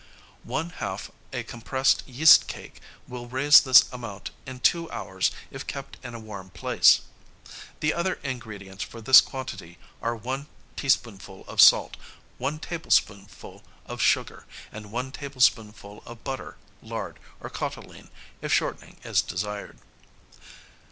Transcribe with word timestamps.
One 0.49 0.71
half 0.71 1.11
a 1.31 1.43
compressed 1.43 2.01
yeast 2.07 2.47
cake 2.47 2.81
will 3.07 3.27
raise 3.27 3.61
this 3.61 3.85
amount 3.93 4.31
in 4.47 4.59
two 4.59 4.89
hours 4.89 5.29
if 5.51 5.67
kept 5.67 5.97
in 6.01 6.15
a 6.15 6.19
warm 6.19 6.49
place. 6.49 7.01
The 7.81 7.93
other 7.93 8.15
ingredients 8.23 8.83
for 8.83 8.99
this 8.99 9.21
quantity 9.21 9.77
are 10.01 10.15
one 10.15 10.47
teaspoonful 10.75 11.45
of 11.47 11.61
salt, 11.61 11.97
one 12.39 12.57
tablespoonful 12.57 13.61
of 13.85 14.01
sugar, 14.01 14.47
and 14.71 14.91
one 14.91 15.11
tablespoonful 15.11 16.01
of 16.07 16.23
butter, 16.23 16.57
lard, 16.81 17.19
or 17.39 17.51
cottolene, 17.51 18.09
if 18.41 18.51
shortening 18.51 18.97
is 19.03 19.21
desired. 19.21 19.77